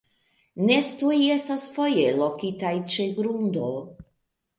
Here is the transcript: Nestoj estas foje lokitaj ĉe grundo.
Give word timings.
Nestoj 0.69 1.17
estas 1.35 1.65
foje 1.75 2.05
lokitaj 2.21 2.73
ĉe 2.95 3.07
grundo. 3.19 3.67